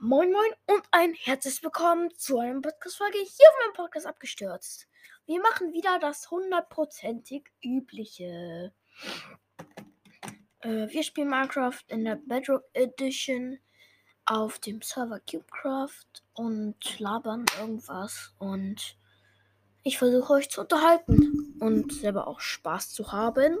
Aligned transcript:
Moin 0.00 0.30
Moin 0.30 0.52
und 0.66 0.84
ein 0.92 1.12
herzliches 1.12 1.60
Willkommen 1.64 2.14
zu 2.14 2.38
einer 2.38 2.60
Podcast-Folge 2.60 3.18
hier 3.18 3.48
auf 3.48 3.54
meinem 3.64 3.74
Podcast 3.74 4.06
abgestürzt. 4.06 4.86
Wir 5.26 5.42
machen 5.42 5.72
wieder 5.72 5.98
das 5.98 6.30
hundertprozentig 6.30 7.50
übliche. 7.64 8.72
Äh, 10.60 10.86
wir 10.88 11.02
spielen 11.02 11.28
Minecraft 11.28 11.80
in 11.88 12.04
der 12.04 12.14
Bedrock 12.14 12.62
Edition 12.74 13.58
auf 14.24 14.60
dem 14.60 14.82
Server 14.82 15.18
Cubecraft 15.18 16.22
und 16.34 17.00
labern 17.00 17.44
irgendwas 17.58 18.32
und 18.38 18.96
ich 19.82 19.98
versuche 19.98 20.34
euch 20.34 20.48
zu 20.48 20.60
unterhalten 20.60 21.56
und 21.58 21.92
selber 21.92 22.28
auch 22.28 22.38
Spaß 22.38 22.92
zu 22.92 23.10
haben. 23.10 23.56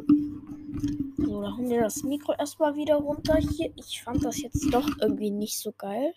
So, 1.16 1.42
da 1.42 1.48
haben 1.48 1.68
wir 1.68 1.80
das 1.80 2.04
Mikro 2.04 2.32
erstmal 2.38 2.76
wieder 2.76 2.94
runter 2.94 3.38
hier. 3.38 3.72
Ich 3.74 4.04
fand 4.04 4.24
das 4.24 4.40
jetzt 4.40 4.72
doch 4.72 4.88
irgendwie 5.00 5.32
nicht 5.32 5.58
so 5.58 5.72
geil. 5.72 6.14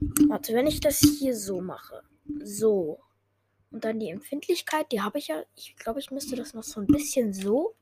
Warte, 0.00 0.54
wenn 0.54 0.66
ich 0.66 0.80
das 0.80 1.00
hier 1.00 1.36
so 1.36 1.60
mache. 1.60 2.02
So. 2.42 3.00
Und 3.70 3.84
dann 3.84 3.98
die 3.98 4.10
Empfindlichkeit, 4.10 4.92
die 4.92 5.00
habe 5.00 5.18
ich 5.18 5.28
ja. 5.28 5.42
Ich 5.54 5.76
glaube, 5.76 6.00
ich 6.00 6.10
müsste 6.10 6.36
das 6.36 6.54
noch 6.54 6.62
so 6.62 6.80
ein 6.80 6.86
bisschen 6.86 7.32
so. 7.32 7.74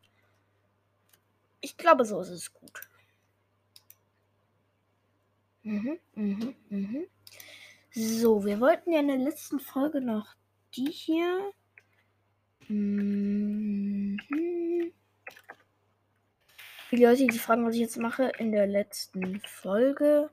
Ich 1.61 1.77
glaube, 1.77 2.05
so 2.05 2.21
ist 2.21 2.31
es 2.31 2.53
gut. 2.53 2.81
Mhm, 5.63 5.99
mhm, 6.15 6.55
mhm. 6.69 7.07
So, 7.91 8.45
wir 8.45 8.61
wollten 8.61 8.93
ja 8.93 9.01
in 9.01 9.09
der 9.09 9.17
letzten 9.17 9.61
Folge 9.61 10.01
noch 10.01 10.35
die 10.77 10.91
hier. 10.91 11.53
Mhm. 12.69 14.19
Viele 16.89 17.09
Leute, 17.09 17.27
die 17.27 17.39
fragen, 17.39 17.67
was 17.67 17.75
ich 17.75 17.81
jetzt 17.81 17.97
mache, 17.97 18.31
in 18.39 18.53
der 18.53 18.67
letzten 18.67 19.41
Folge 19.41 20.31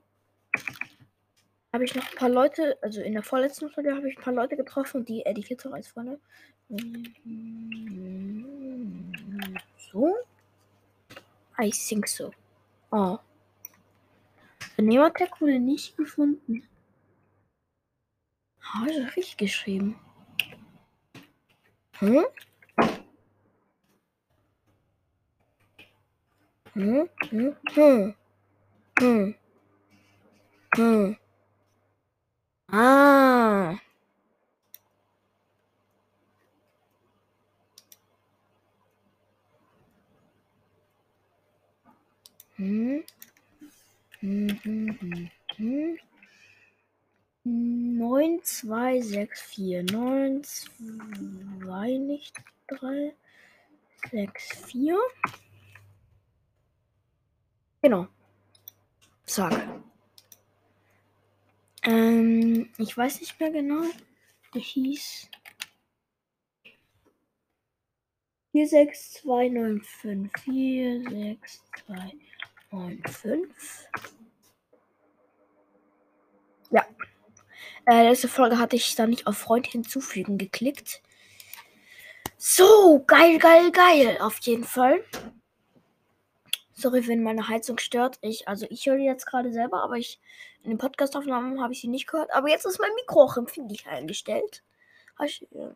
habe 1.72 1.84
ich 1.84 1.94
noch 1.94 2.08
ein 2.08 2.16
paar 2.16 2.28
Leute, 2.28 2.76
also 2.82 3.00
in 3.00 3.14
der 3.14 3.22
vorletzten 3.22 3.70
Folge 3.70 3.94
habe 3.94 4.08
ich 4.08 4.18
ein 4.18 4.22
paar 4.22 4.34
Leute 4.34 4.56
getroffen, 4.56 5.04
die 5.04 5.24
Eddie 5.24 5.44
jetzt 5.48 5.66
auch 5.66 5.72
als 5.72 5.88
Freunde. 5.88 6.20
So? 9.90 10.14
I 11.58 11.70
think 11.70 12.08
so. 12.08 12.32
Oh. 12.90 13.18
Der 14.76 14.84
Nematech 14.84 15.40
wurde 15.40 15.58
nicht 15.58 15.96
gefunden. 15.96 16.68
Habe 18.60 18.90
ich 18.90 18.96
das 18.98 19.16
richtig 19.16 19.36
geschrieben? 19.38 19.98
Hm? 21.98 22.24
Hm? 26.74 27.08
Hm? 27.30 27.56
Hm? 27.74 28.14
Hm? 28.98 29.34
Hm? 30.74 31.16
Ah. 32.72 33.76
Hm. 42.56 43.04
Hm, 44.20 44.48
hm, 44.62 44.98
hm, 45.00 45.30
hm. 45.56 45.98
9, 47.44 48.40
2, 48.42 49.00
6, 49.02 49.40
4. 49.42 49.82
9, 49.82 50.42
2, 50.44 51.98
nicht 51.98 52.34
3, 52.68 53.14
6, 54.10 54.56
4. 54.66 54.98
Genau. 57.82 58.06
Zack. 59.26 59.91
Ähm, 61.82 62.70
ich 62.78 62.96
weiß 62.96 63.20
nicht 63.20 63.38
mehr 63.40 63.50
genau. 63.50 63.82
Der 64.54 64.60
hieß 64.60 65.28
46295. 68.52 70.30
46295. 72.70 73.50
Ja. 76.70 76.86
Äh, 77.86 78.08
letzte 78.08 78.28
Folge 78.28 78.58
hatte 78.58 78.76
ich 78.76 78.94
da 78.94 79.06
nicht 79.06 79.26
auf 79.26 79.36
Freund 79.38 79.66
hinzufügen 79.66 80.38
geklickt. 80.38 81.02
So, 82.36 83.02
geil, 83.06 83.38
geil, 83.38 83.72
geil. 83.72 84.18
Auf 84.20 84.38
jeden 84.40 84.64
Fall. 84.64 85.04
Sorry, 86.72 87.06
wenn 87.06 87.22
meine 87.22 87.48
Heizung 87.48 87.78
stört. 87.78 88.18
Ich, 88.20 88.48
also 88.48 88.66
ich 88.68 88.86
höre 88.86 88.98
jetzt 88.98 89.26
gerade 89.26 89.52
selber, 89.52 89.82
aber 89.82 89.96
ich 89.96 90.20
in 90.62 90.70
den 90.70 90.78
Podcastaufnahmen 90.78 91.60
habe 91.60 91.72
ich 91.72 91.80
sie 91.80 91.88
nicht 91.88 92.06
gehört. 92.06 92.32
Aber 92.32 92.48
jetzt 92.48 92.66
ist 92.66 92.78
mein 92.78 92.94
Mikro 92.94 93.22
auch 93.22 93.36
empfindlich 93.36 93.86
eingestellt. 93.86 94.62
Ja. 95.50 95.72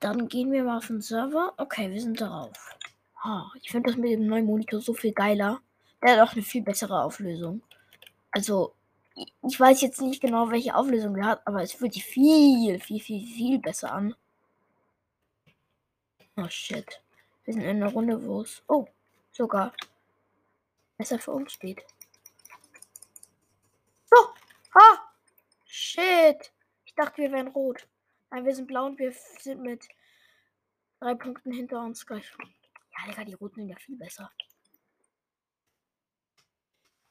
Dann 0.00 0.28
gehen 0.28 0.52
wir 0.52 0.64
mal 0.64 0.78
auf 0.78 0.86
den 0.86 1.00
Server. 1.00 1.54
Okay, 1.56 1.90
wir 1.90 2.00
sind 2.00 2.20
darauf. 2.20 2.76
Oh, 3.24 3.42
ich 3.60 3.70
finde 3.70 3.90
das 3.90 3.98
mit 3.98 4.10
dem 4.10 4.26
neuen 4.26 4.44
Monitor 4.44 4.80
so 4.80 4.94
viel 4.94 5.12
geiler. 5.12 5.60
Der 6.02 6.12
hat 6.12 6.28
auch 6.28 6.32
eine 6.32 6.42
viel 6.42 6.62
bessere 6.62 7.02
Auflösung. 7.02 7.62
Also, 8.30 8.74
ich 9.14 9.58
weiß 9.58 9.80
jetzt 9.80 10.00
nicht 10.00 10.20
genau, 10.20 10.50
welche 10.50 10.74
Auflösung 10.74 11.16
er 11.16 11.26
hat, 11.26 11.46
aber 11.46 11.62
es 11.62 11.72
fühlt 11.72 11.94
sich 11.94 12.04
viel, 12.04 12.78
viel, 12.80 13.00
viel, 13.00 13.26
viel 13.26 13.58
besser 13.58 13.92
an. 13.92 14.14
Oh 16.36 16.48
shit. 16.48 17.00
Wir 17.44 17.54
sind 17.54 17.62
in 17.62 17.82
einer 17.82 17.92
Runde, 17.92 18.22
wo 18.26 18.42
es. 18.42 18.62
Oh, 18.68 18.86
sogar 19.32 19.72
besser 20.98 21.18
für 21.18 21.32
uns 21.32 21.52
steht. 21.52 21.84
Oh, 24.14 24.26
ah, 24.74 24.98
shit. 25.96 26.52
Ich 26.84 26.94
dachte, 26.94 27.22
wir 27.22 27.32
wären 27.32 27.48
rot. 27.48 27.88
Nein, 28.30 28.44
wir 28.44 28.54
sind 28.54 28.66
blau 28.66 28.86
und 28.86 28.98
wir 28.98 29.12
sind 29.12 29.62
mit 29.62 29.88
drei 31.00 31.14
Punkten 31.14 31.52
hinter 31.52 31.82
uns 31.82 32.06
gleich. 32.06 32.30
Ja, 32.38 33.10
Digga, 33.10 33.24
die 33.24 33.34
Roten 33.34 33.60
sind 33.60 33.68
ja 33.68 33.76
viel 33.76 33.96
besser. 33.96 34.30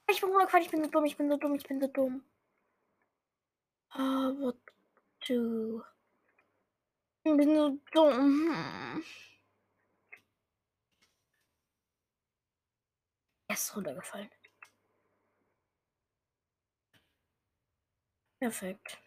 Ich 0.07 0.22
bin 0.22 0.29
runtergefallen, 0.29 0.66
ich 0.66 0.72
bin 0.72 0.84
so 0.84 0.90
dumm, 0.90 1.06
ich 1.06 1.18
bin 1.18 1.29
so 1.29 1.38
dumm, 1.38 1.56
ich 1.56 1.68
bin 1.68 1.81
so 1.81 1.88
dumm. 1.88 2.24
Ah, 3.90 4.31
what 4.38 4.57
to? 5.22 5.84
Ich 7.24 7.38
bin 7.38 7.56
so 7.56 7.79
dumm. 7.91 9.03
Er 13.47 13.56
ist 13.56 13.75
runtergefallen. 13.75 14.29
Perfekt. 18.45 19.00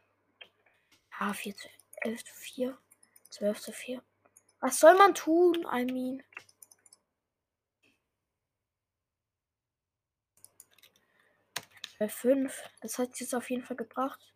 Ah, 1.16 1.32
4 1.32 1.56
zu 1.56 1.68
11 2.02 2.24
zu 2.24 2.34
4. 2.34 2.78
12 3.30 3.60
zu 3.60 3.72
4. 3.72 4.02
Was 4.58 4.80
soll 4.80 4.96
man 4.96 5.14
tun, 5.14 5.64
I 5.72 5.84
mean? 5.84 6.24
Bei 12.00 12.08
5. 12.08 12.52
Das 12.80 12.98
hat 12.98 13.20
jetzt 13.20 13.32
auf 13.32 13.48
jeden 13.48 13.62
Fall 13.62 13.76
gebracht. 13.76 14.28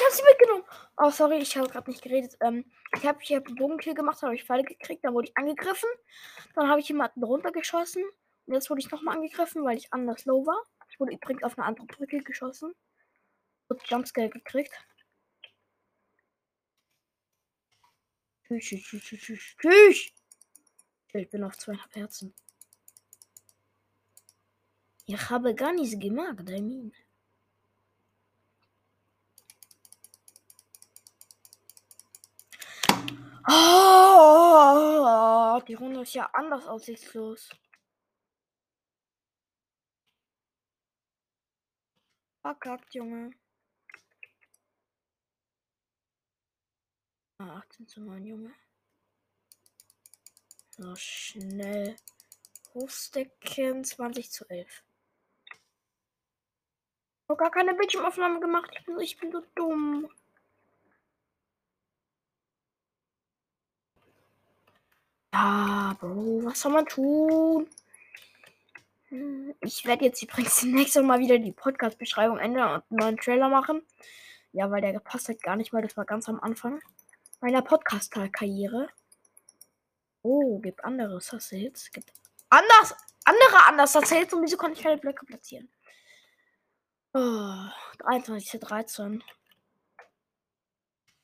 ich 0.00 0.06
habe 0.06 0.14
sie 0.14 0.22
mitgenommen. 0.22 0.64
Oh, 1.10 1.12
sorry, 1.12 1.38
ich 1.38 1.56
habe 1.56 1.68
gerade 1.68 1.90
nicht 1.90 2.02
geredet. 2.02 2.36
Ähm, 2.40 2.64
ich 2.96 3.04
habe 3.04 3.18
ich 3.20 3.32
hab 3.32 3.44
einen 3.44 3.56
Bogenkill 3.56 3.94
gemacht, 3.94 4.22
habe 4.22 4.36
ich 4.36 4.44
Pfeile 4.44 4.62
gekriegt, 4.62 5.04
dann 5.04 5.12
wurde 5.12 5.26
ich 5.26 5.36
angegriffen. 5.36 5.88
Dann 6.54 6.68
habe 6.68 6.80
ich 6.80 6.88
jemanden 6.88 7.24
runtergeschossen. 7.24 8.04
Und 8.46 8.54
jetzt 8.54 8.70
wurde 8.70 8.80
ich 8.80 8.92
nochmal 8.92 9.16
angegriffen, 9.16 9.64
weil 9.64 9.76
ich 9.76 9.92
anders 9.92 10.24
low 10.24 10.46
war. 10.46 10.62
Ich 10.88 11.00
wurde 11.00 11.14
übrigens 11.14 11.42
auf 11.42 11.58
eine 11.58 11.66
andere 11.66 11.86
Brücke 11.86 12.20
geschossen. 12.20 12.74
Und 13.66 13.82
Jumpscare 13.90 14.30
gekriegt. 14.30 14.72
Tschüss, 18.46 18.64
tschüss, 18.64 19.02
tschüss, 19.02 19.20
tschüss, 19.20 19.56
tschüss. 19.58 20.12
Ich 21.12 21.30
bin 21.30 21.42
auf 21.42 21.58
zweieinhalb 21.58 21.96
Herzen. 21.96 22.32
Ich 25.06 25.28
habe 25.28 25.56
gar 25.56 25.72
nichts 25.72 25.98
gemacht, 25.98 26.48
I 26.48 26.62
mean. 26.62 26.92
Oh, 33.48 35.60
die 35.66 35.74
Runde 35.74 36.02
ist 36.02 36.14
ja 36.14 36.26
anders 36.32 36.66
aussichtslos. 36.66 37.48
Verkackt, 42.42 42.94
Junge. 42.94 43.32
Ah, 47.38 47.58
18 47.58 47.88
zu 47.88 48.00
9, 48.02 48.24
Junge. 48.26 48.54
So, 50.70 50.94
schnell. 50.96 51.96
Hochstecken, 52.74 53.84
20 53.84 54.30
zu 54.30 54.48
11. 54.48 54.84
Ich 55.48 57.28
habe 57.28 57.38
gar 57.38 57.50
keine 57.50 57.74
Bildschirmaufnahme 57.74 58.40
gemacht. 58.40 58.70
Ich 58.76 58.84
bin, 58.84 59.00
ich 59.00 59.18
bin 59.18 59.32
so 59.32 59.40
dumm. 59.54 60.08
Ja, 65.32 65.96
Bro, 66.00 66.44
was 66.44 66.60
soll 66.60 66.72
man 66.72 66.86
tun? 66.86 67.68
Hm, 69.08 69.54
ich 69.60 69.84
werde 69.86 70.04
jetzt 70.04 70.22
übrigens 70.22 70.62
nächstes 70.64 71.02
Mal 71.02 71.20
wieder 71.20 71.38
die 71.38 71.52
Podcast-Beschreibung 71.52 72.38
ändern 72.38 72.74
und 72.74 72.84
einen 72.90 72.98
neuen 72.98 73.16
Trailer 73.16 73.48
machen. 73.48 73.82
Ja, 74.52 74.70
weil 74.70 74.80
der 74.80 74.92
gepasst 74.92 75.28
hat 75.28 75.42
gar 75.42 75.56
nicht 75.56 75.72
mal. 75.72 75.82
Das 75.82 75.96
war 75.96 76.04
ganz 76.04 76.28
am 76.28 76.40
Anfang 76.40 76.80
meiner 77.40 77.62
Podcast-Karriere. 77.62 78.88
Oh, 80.22 80.58
gibt 80.60 80.84
andere 80.84 81.20
Hits. 81.50 81.90
Gibt 81.92 82.12
anders, 82.48 82.94
andere 83.24 83.66
anders 83.66 83.92
Hits 84.10 84.34
und 84.34 84.42
wieso 84.42 84.56
konnte 84.56 84.76
ich 84.76 84.82
keine 84.82 84.98
Blöcke 84.98 85.24
platzieren? 85.24 85.68
Oh, 87.14 87.64
23 87.98 88.48
zu 88.50 88.58
13. 88.58 89.24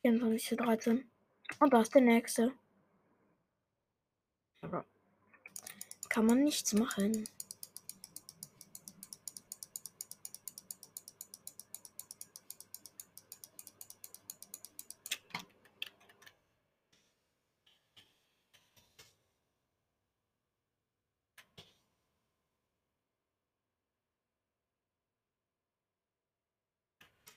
24 0.02 0.48
zu 0.48 0.56
13. 0.56 1.10
Und 1.60 1.72
da 1.72 1.80
ist 1.80 1.94
der 1.94 2.02
nächste. 2.02 2.52
Aber 4.66 4.84
kann 6.08 6.26
man 6.26 6.42
nichts 6.42 6.72
machen. 6.72 7.24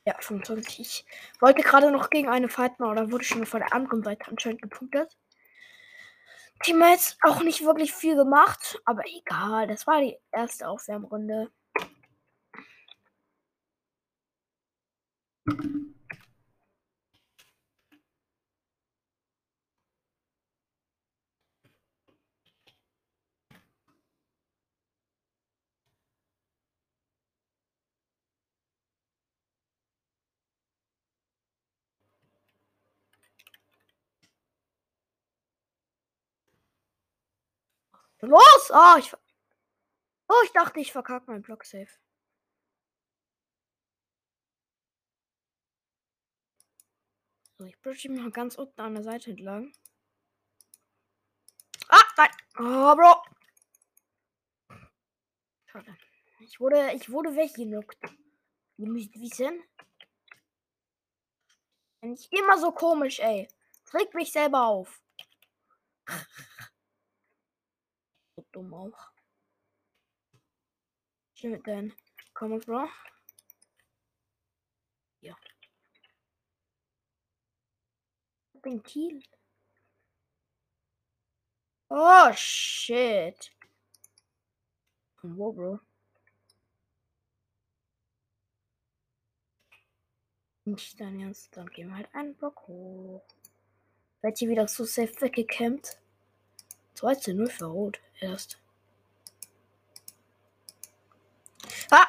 Ja, 0.06 0.16
25. 0.20 1.06
Ich 1.36 1.42
wollte 1.42 1.62
gerade 1.62 1.92
noch 1.92 2.10
gegen 2.10 2.30
eine 2.30 2.50
fighten, 2.50 2.84
oder 2.84 3.12
wurde 3.12 3.24
schon 3.24 3.46
von 3.46 3.60
der 3.60 3.74
anderen 3.74 4.04
Seite 4.04 4.28
anscheinend 4.28 4.62
gepunktet. 4.64 5.16
Teammates 6.64 7.18
auch 7.24 7.42
nicht 7.44 7.64
wirklich 7.64 7.94
viel 7.94 8.16
gemacht, 8.16 8.82
aber 8.86 9.04
egal. 9.06 9.68
Das 9.68 9.88
war 9.88 10.02
die 10.02 10.18
erste 10.32 10.68
Aufwärmrunde. 10.68 11.50
Los! 38.22 38.72
Oh, 38.72 38.96
ich, 38.98 39.14
oh, 40.28 40.42
ich 40.44 40.52
dachte, 40.52 40.80
ich 40.80 40.92
verkacke 40.92 41.32
meinen 41.32 41.42
Block 41.42 41.64
safe. 41.64 41.90
So, 47.58 47.66
ich 47.66 47.80
bridge 47.82 48.10
mal 48.10 48.32
ganz 48.32 48.56
unten 48.56 48.80
an 48.80 48.94
der 48.94 49.04
Seite 49.04 49.32
entlang. 49.32 49.74
Ah, 51.90 52.04
nein. 52.18 52.30
Oh, 52.58 52.96
Bro. 52.96 53.24
Schade. 55.66 55.98
Ich 56.40 56.60
wurde, 56.60 56.94
ich 56.94 57.10
wurde 57.10 57.36
weggenuckt. 57.36 57.98
Ihr 58.78 58.88
müsst 58.88 59.14
wissen. 59.20 59.62
Nicht 62.02 62.32
immer 62.34 62.58
so 62.58 62.72
komisch, 62.72 63.20
ey. 63.20 63.50
Regt 63.94 64.14
mich 64.14 64.32
selber 64.32 64.66
auf. 64.66 65.02
Dumm 68.60 68.74
auch. 68.74 69.12
Stimmt 71.34 71.66
denn? 71.66 71.94
Komm 72.34 72.54
on, 72.54 72.60
Bro. 72.60 72.90
Ja. 75.22 75.38
Kiel. 78.84 79.24
Oh 81.90 82.32
shit. 82.34 83.52
Wo, 85.22 85.54
Bro? 85.54 85.80
Nicht 90.66 91.00
dein 91.00 91.20
Ernst, 91.20 91.56
dann 91.56 91.68
gehen 91.68 91.88
wir 91.88 91.96
halt 91.96 92.14
einen 92.14 92.36
Block 92.36 92.68
hoch. 92.68 93.26
Seid 94.22 94.42
ihr 94.42 94.50
wieder 94.50 94.68
so 94.68 94.84
safe 94.84 95.22
weggecampt? 95.22 95.98
2 96.96 97.16
zu 97.16 97.34
0 97.34 97.50
für 97.50 97.66
Rot 97.66 98.02
erst. 98.22 98.60
Ah! 101.92 102.08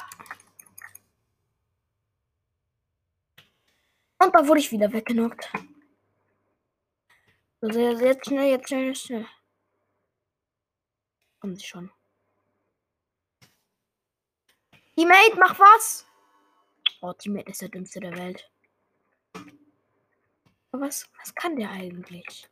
Und 4.19 4.35
da 4.35 4.47
wurde 4.47 4.61
ich 4.61 4.71
wieder 4.71 4.93
weggenockt. 4.93 5.51
Also 7.63 7.81
jetzt 7.81 8.27
schnell, 8.27 8.51
jetzt 8.51 8.69
schnell, 8.69 8.87
jetzt 8.89 9.03
schnell. 9.03 9.27
Kommen 11.41 11.57
sie 11.57 11.67
schon. 11.67 11.91
Teammate, 14.95 15.37
mach 15.39 15.59
was! 15.59 16.07
Oh, 17.01 17.15
Teammate 17.15 17.51
ist 17.51 17.63
der 17.63 17.71
dümmste 17.71 18.01
der 18.01 18.15
Welt. 18.17 18.51
Was, 20.73 21.09
was 21.19 21.35
kann 21.35 21.57
der 21.57 21.71
eigentlich? 21.71 22.49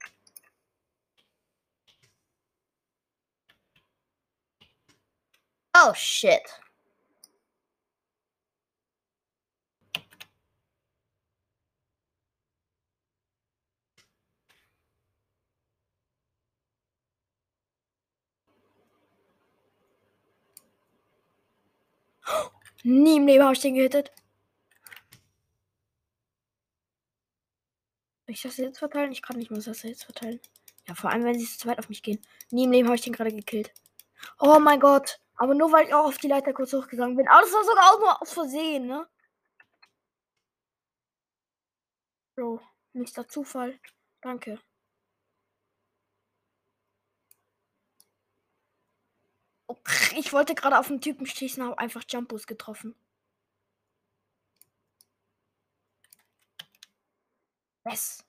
Oh 5.80 5.92
shit. 5.94 6.42
Nie 22.84 23.16
im 23.16 23.26
Leben 23.26 23.44
habe 23.44 23.52
ich 23.54 23.60
den 23.60 23.74
gehittet. 23.74 24.10
Ich 28.26 28.42
das 28.42 28.56
jetzt 28.56 28.78
verteilen? 28.78 29.12
Ich 29.12 29.22
kann 29.22 29.36
nicht 29.36 29.50
mehr 29.50 29.60
das 29.60 29.82
jetzt 29.82 30.04
verteilen. 30.04 30.40
Ja, 30.86 30.94
vor 30.94 31.10
allem, 31.10 31.24
wenn 31.24 31.38
sie 31.38 31.46
zu 31.46 31.58
zweit 31.58 31.78
auf 31.78 31.88
mich 31.88 32.02
gehen. 32.02 32.20
Nie 32.50 32.64
im 32.64 32.72
Leben 32.72 32.88
habe 32.88 32.96
ich 32.96 33.02
den 33.02 33.12
gerade 33.12 33.32
gekillt. 33.32 33.72
Oh 34.40 34.58
mein 34.58 34.80
Gott. 34.80 35.20
Aber 35.38 35.54
nur 35.54 35.72
weil 35.72 35.86
ich 35.86 35.94
auch 35.94 36.04
auf 36.06 36.18
die 36.18 36.28
Leiter 36.28 36.52
kurz 36.52 36.72
hochgegangen 36.72 37.16
bin. 37.16 37.28
Aber 37.28 37.40
das 37.42 37.52
war 37.52 37.64
sogar 37.64 37.94
auch 37.94 37.98
nur 38.00 38.22
aus 38.22 38.32
Versehen, 38.32 38.86
ne? 38.86 39.06
Bro, 42.36 42.60
Mr. 42.94 43.28
Zufall. 43.28 43.78
Danke. 44.22 44.58
Okay, 49.70 50.18
ich 50.18 50.32
wollte 50.34 50.54
gerade 50.54 50.78
auf 50.78 50.88
den 50.88 51.00
Typen 51.00 51.26
schießen, 51.26 51.62
habe 51.62 51.78
einfach 51.78 52.02
Jumpos 52.08 52.46
getroffen. 52.46 52.94
Yes. 57.86 58.22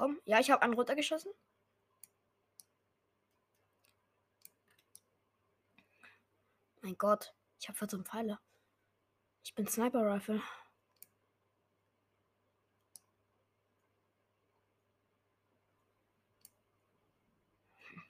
Komm. 0.00 0.18
Ja, 0.24 0.40
ich 0.40 0.50
habe 0.50 0.62
einen 0.62 0.72
runtergeschossen. 0.72 1.30
Mein 6.82 6.96
Gott, 6.96 7.34
ich 7.60 7.68
habe 7.68 7.76
14 7.78 8.04
Pfeiler. 8.04 8.40
Ich 9.44 9.54
bin 9.54 9.66
Sniper 9.66 10.00
Rifle. 10.06 10.42
Hm. 17.78 18.02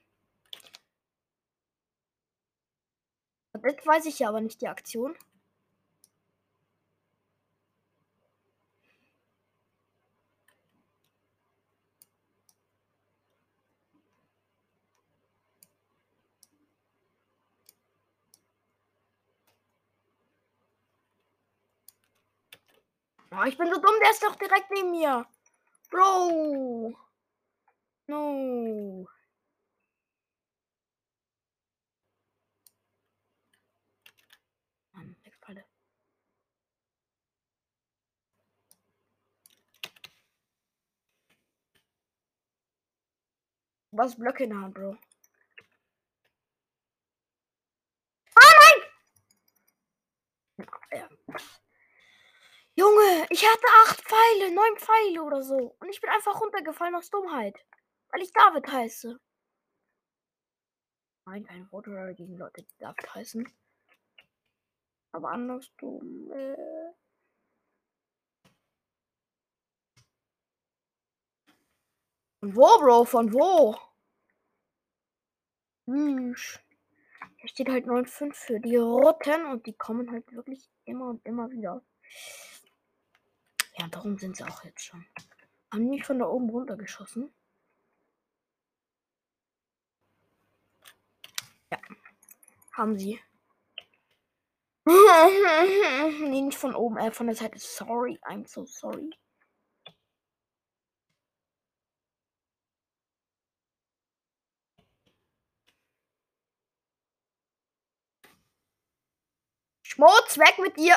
Das 3.52 3.86
weiß 3.86 4.06
ich 4.06 4.20
ja 4.20 4.28
aber 4.28 4.40
nicht, 4.40 4.60
die 4.60 4.68
Aktion. 4.68 5.16
Oh, 23.40 23.44
ich 23.46 23.56
bin 23.56 23.72
so 23.72 23.80
dumm, 23.80 23.94
der 24.02 24.10
ist 24.10 24.22
doch 24.22 24.36
direkt 24.36 24.70
neben 24.70 24.90
mir. 24.90 25.26
Bro. 25.90 26.94
No. 28.06 29.06
Was 43.92 44.16
Blöcke 44.16 44.44
in 44.44 44.50
der 44.50 44.60
Hand, 44.60 44.74
Bro? 44.74 44.96
Ah, 48.34 48.52
nein! 48.60 48.82
Ja. 50.92 51.08
Junge, 52.80 53.26
ich 53.28 53.44
hatte 53.44 53.66
acht 53.84 54.00
Pfeile, 54.00 54.54
neun 54.54 54.76
Pfeile 54.78 55.22
oder 55.22 55.42
so. 55.42 55.76
Und 55.80 55.90
ich 55.90 56.00
bin 56.00 56.08
einfach 56.08 56.40
runtergefallen 56.40 56.94
aus 56.94 57.10
Dummheit. 57.10 57.54
Weil 58.08 58.22
ich 58.22 58.32
David 58.32 58.66
heiße. 58.66 59.20
Nein, 61.26 61.44
kein 61.44 61.66
Foto 61.66 61.90
gegen 62.16 62.38
Leute, 62.38 62.62
die 62.62 62.78
David 62.78 63.14
heißen. 63.14 63.52
Aber 65.12 65.28
andersrum. 65.30 66.32
Äh 66.32 66.94
Von 72.40 72.56
wo, 72.56 72.78
Bro? 72.78 73.04
Von 73.04 73.34
wo? 73.34 73.76
Hm. 75.86 76.34
Hier 77.36 77.48
steht 77.50 77.68
halt 77.68 77.84
9,5 77.84 78.32
für 78.32 78.60
die 78.60 78.76
Rotten 78.76 79.44
und 79.50 79.66
die 79.66 79.74
kommen 79.74 80.10
halt 80.10 80.32
wirklich 80.32 80.70
immer 80.86 81.10
und 81.10 81.26
immer 81.26 81.50
wieder. 81.50 81.84
Ja, 83.78 83.88
darum 83.88 84.18
sind 84.18 84.36
sie 84.36 84.44
auch 84.44 84.64
jetzt 84.64 84.84
schon. 84.84 85.04
Haben 85.72 85.88
nicht 85.88 86.06
von 86.06 86.18
da 86.18 86.26
oben 86.26 86.50
runtergeschossen? 86.50 87.32
Ja. 91.70 91.78
Haben 92.72 92.98
sie. 92.98 93.20
nee, 94.84 96.28
nicht 96.42 96.58
von 96.58 96.74
oben, 96.74 96.96
äh, 96.98 97.10
von 97.12 97.26
der 97.26 97.36
Seite. 97.36 97.58
Sorry, 97.58 98.18
I'm 98.24 98.46
so 98.46 98.66
sorry. 98.66 99.10
Schmutz, 109.82 110.38
weg 110.38 110.58
mit 110.58 110.76
dir! 110.76 110.96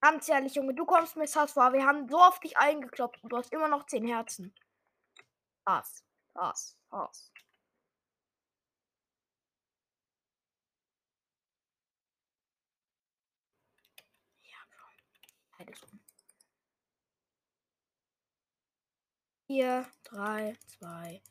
Ganz 0.00 0.28
ehrlich, 0.28 0.54
Junge, 0.54 0.74
du 0.74 0.86
kommst 0.86 1.16
das 1.16 1.52
vor. 1.52 1.72
Wir 1.74 1.84
haben 1.86 2.08
so 2.08 2.18
oft 2.18 2.42
dich 2.42 2.56
eingekloppt 2.56 3.22
und 3.22 3.30
du 3.30 3.36
hast 3.36 3.52
immer 3.52 3.68
noch 3.68 3.84
10 3.86 4.06
Herzen. 4.06 4.54
Was? 5.64 6.02
Was? 6.32 6.78
Was? 6.88 7.30
Ja, 14.42 14.58
Beides 15.58 15.82
um. 15.84 16.00
4, 19.48 19.86
3, 20.04 20.56
2, 20.78 21.22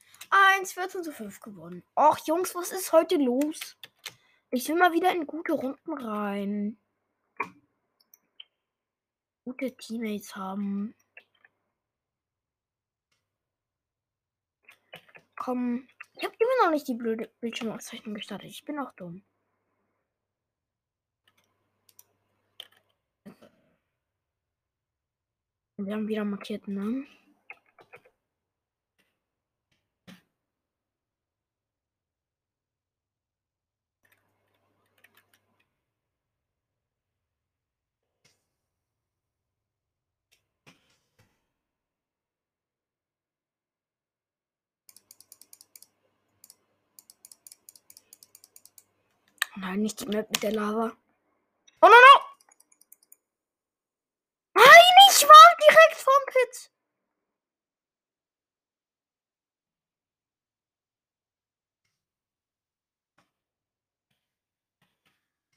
1, 0.59 0.73
14 0.73 1.03
zu 1.03 1.11
5 1.11 1.39
gewonnen. 1.39 1.83
Och, 1.95 2.19
Jungs, 2.27 2.53
was 2.53 2.71
ist 2.71 2.91
heute 2.91 3.15
los? 3.15 3.77
Ich 4.51 4.67
will 4.67 4.75
mal 4.75 4.93
wieder 4.93 5.11
in 5.11 5.25
gute 5.25 5.53
Runden 5.53 5.93
rein 5.93 6.77
gute 9.49 9.75
Teammates 9.75 10.35
haben. 10.35 10.93
Komm. 15.35 15.87
Ich 16.15 16.23
habe 16.23 16.35
immer 16.39 16.65
noch 16.65 16.71
nicht 16.71 16.87
die 16.87 16.93
blöde 16.93 17.31
Bildschirmauszeichnung 17.39 18.13
gestartet. 18.13 18.51
Ich 18.51 18.63
bin 18.63 18.77
auch 18.77 18.93
dumm. 18.93 19.23
Wir 25.77 25.93
haben 25.93 26.07
wieder 26.07 26.25
markiert, 26.25 26.67
ne? 26.67 27.05
Nein, 49.61 49.81
nicht 49.81 49.99
die 49.99 50.05
mit 50.05 50.41
der 50.41 50.51
Lava. 50.53 50.95
Oh 51.81 51.87
no 51.87 51.93
no! 52.07 52.21
Nein, 54.53 54.95
ich 55.09 55.23
war 55.27 55.55
direkt 55.67 55.95
vom 56.01 56.23
Pit. 56.27 56.71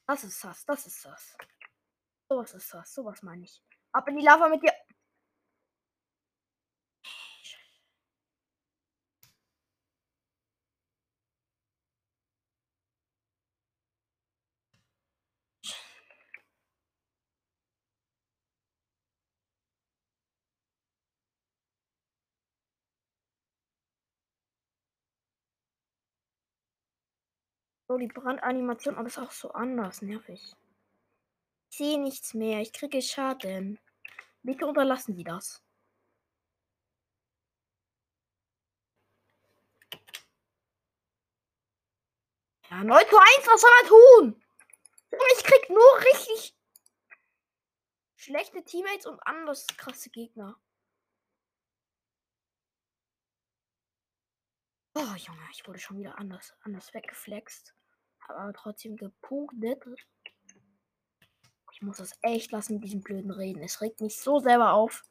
Das 0.07 0.25
ist 0.25 0.43
das, 0.45 0.65
das 0.65 0.87
ist 0.87 1.05
das. 1.05 1.37
Sowas 2.29 2.55
ist 2.55 2.75
das, 2.75 2.95
sowas 2.95 3.23
meine 3.23 3.45
ich. 3.45 3.63
Ab 3.93 4.09
in 4.09 4.17
die 4.17 4.25
Lava 4.25 4.49
mit 4.49 4.63
dir. 4.63 4.73
So, 27.93 27.99
die 27.99 28.07
Brandanimation, 28.07 28.97
aber 28.97 29.09
ist 29.09 29.19
auch 29.19 29.31
so 29.31 29.53
anders, 29.53 30.01
nervig. 30.01 30.57
Ich 31.69 31.77
sehe 31.77 32.01
nichts 32.01 32.33
mehr, 32.33 32.63
ich 32.63 32.73
kriege 32.73 33.03
Schaden. 33.03 33.79
Bitte 34.43 34.67
unterlassen 34.67 35.15
Sie 35.15 35.25
das. 35.25 35.63
Ja, 42.71 42.83
9 42.83 43.07
zu 43.11 43.19
1, 43.19 43.47
was 43.47 43.61
soll 43.61 43.71
er 43.83 43.89
tun? 43.89 44.43
Ich 45.37 45.45
krieg 45.45 45.69
nur 45.69 45.99
richtig 45.99 46.57
schlechte 48.17 48.65
Teammates 48.65 49.05
und 49.05 49.21
anders 49.27 49.67
krasse 49.77 50.09
Gegner. 50.09 50.59
Oh, 54.95 55.15
Junge, 55.15 55.47
ich 55.53 55.69
wurde 55.69 55.79
schon 55.79 55.99
wieder 55.99 56.19
anders, 56.19 56.55
anders 56.63 56.95
weggeflext 56.95 57.75
aber 58.29 58.53
trotzdem 58.53 58.97
gepunktet. 58.97 59.85
Ich 61.73 61.83
muss 61.83 61.99
das 61.99 62.17
echt 62.23 62.53
lassen 62.53 62.75
mit 62.75 62.85
diesem 62.85 63.01
blöden 63.01 63.31
Reden. 63.31 63.63
Es 63.63 63.81
regt 63.81 64.01
mich 64.01 64.21
so 64.21 64.39
selber 64.39 64.73
auf. 64.73 65.05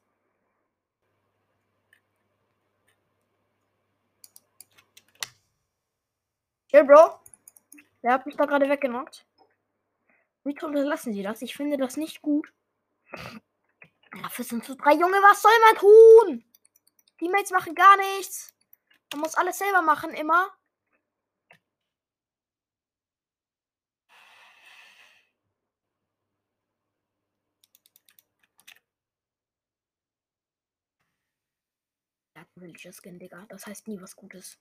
Hey, 6.71 6.83
Bro. 6.83 7.19
Wer 8.01 8.13
hat 8.13 8.25
mich 8.25 8.35
da 8.37 8.45
gerade 8.45 8.69
weggenockt? 8.69 9.25
Wie 10.43 10.55
lassen 10.59 11.13
Sie 11.13 11.21
das? 11.21 11.41
Ich 11.41 11.55
finde 11.55 11.77
das 11.77 11.97
nicht 11.97 12.21
gut. 12.21 12.51
Dafür 14.23 14.45
sind 14.45 14.63
zu 14.65 14.75
drei 14.75 14.93
Junge. 14.93 15.17
Was 15.17 15.41
soll 15.41 15.51
man 15.65 15.75
tun? 15.75 16.45
Teammates 17.19 17.51
machen 17.51 17.75
gar 17.75 17.97
nichts. 17.97 18.53
Man 19.13 19.21
muss 19.21 19.35
alles 19.35 19.57
selber 19.57 19.81
machen, 19.81 20.11
immer. 20.11 20.49
Villager 32.61 32.91
Skin, 32.93 33.19
Digga. 33.19 33.45
Das 33.49 33.65
heißt 33.65 33.87
nie 33.87 33.99
was 34.01 34.15
Gutes. 34.15 34.59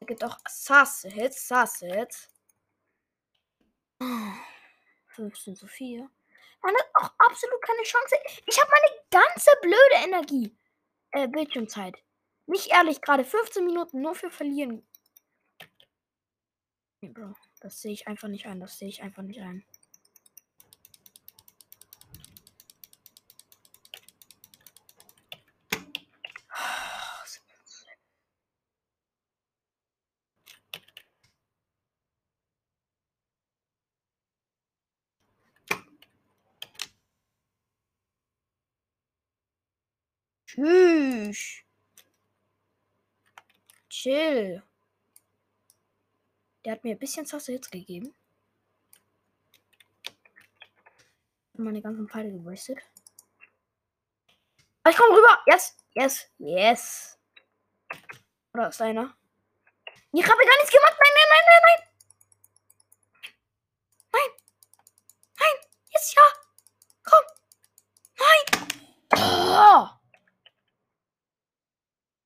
Er 0.00 0.06
gibt 0.06 0.22
auch 0.22 0.38
Sasse-Hits, 0.48 1.48
Sasse-Hits. 1.48 2.28
15 5.08 5.56
zu 5.56 5.66
4. 5.66 6.10
Man 6.62 6.74
hat 6.74 6.90
auch 6.94 7.10
absolut 7.18 7.62
keine 7.62 7.82
Chance. 7.82 8.16
Ich 8.46 8.58
habe 8.60 8.70
meine 8.70 9.24
ganze 9.24 9.50
blöde 9.62 10.04
Energie. 10.04 10.56
Äh, 11.10 11.28
Bildschirmzeit. 11.28 11.96
Nicht 12.46 12.68
ehrlich, 12.68 13.00
gerade 13.00 13.24
15 13.24 13.64
Minuten 13.64 14.00
nur 14.00 14.14
für 14.14 14.30
verlieren. 14.30 14.86
Nee, 17.00 17.10
Bro, 17.10 17.34
das 17.60 17.80
sehe 17.80 17.92
ich 17.92 18.06
einfach 18.08 18.28
nicht 18.28 18.46
ein. 18.46 18.60
Das 18.60 18.78
sehe 18.78 18.88
ich 18.88 19.02
einfach 19.02 19.22
nicht 19.22 19.40
ein. 19.40 19.64
Tschüss. 40.54 41.64
Chill. 43.88 44.62
Der 46.64 46.72
hat 46.72 46.84
mir 46.84 46.92
ein 46.94 46.98
bisschen 46.98 47.26
Sasse 47.26 47.52
Hits 47.52 47.70
gegeben. 47.70 48.14
Meine 51.54 51.82
ganzen 51.82 52.08
Pfeile 52.08 52.30
gewastet. 52.30 52.78
Ah, 54.84 54.90
ich 54.90 54.96
komme 54.96 55.16
rüber. 55.16 55.42
Yes, 55.46 55.76
yes, 55.94 56.30
yes. 56.38 57.18
Oder 58.52 58.68
ist 58.68 58.80
einer? 58.80 59.16
Ich 60.12 60.22
habe 60.22 60.44
gar 60.44 60.56
nichts 60.58 60.70
gemacht. 60.70 60.96
Nein, 61.00 61.12
nein, 61.16 61.28
nein, 61.30 61.44
nein, 61.48 61.62
nein. 61.64 61.80
Nein. 64.12 64.30
Nein. 65.40 65.56
Jetzt 65.90 66.14
ja. 66.14 66.22
Komm. 67.02 67.24
Nein. 68.18 68.44
Oh. 69.12 69.88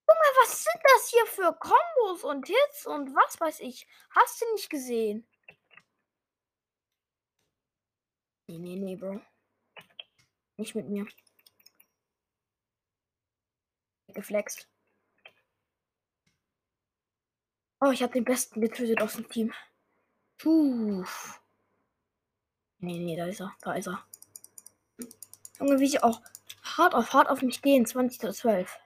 Junge, 0.09 0.29
was 0.41 0.65
sind 0.65 0.83
das 0.83 1.09
hier 1.11 1.27
für 1.39 1.57
Kombos 1.57 2.25
und 2.25 2.47
Hits 2.47 2.87
und 2.87 3.15
was 3.15 3.41
weiß 3.41 3.61
ich? 3.61 3.87
Hast 4.11 4.41
du 4.41 4.53
nicht 4.53 4.69
gesehen? 4.69 5.25
Nee, 8.49 8.59
nee, 8.59 8.77
nee, 8.77 8.97
Bro. 8.97 9.21
Nicht 10.57 10.75
mit 10.75 10.89
mir. 10.89 11.07
Geflext. 14.09 14.69
Oh, 17.81 17.93
ich 17.93 18.03
habe 18.03 18.15
den 18.15 18.25
besten 18.25 18.61
getötet 18.61 19.01
aus 19.01 19.15
dem 19.15 19.29
Team. 19.29 19.55
Puh. 20.39 21.05
Nee, 22.79 22.99
nee, 22.99 23.17
da 23.17 23.27
ist 23.27 23.41
er. 23.41 23.55
Da 23.61 23.75
ist 23.75 23.87
er. 23.87 24.05
Junge, 25.61 25.79
wie 25.79 25.87
sie 25.87 26.03
auch 26.03 26.21
hart 26.63 26.95
auf 26.95 27.13
hart 27.13 27.29
auf 27.29 27.43
mich 27.43 27.63
gehen. 27.63 27.87
20 27.87 28.19
zu 28.19 28.33
12 28.33 28.77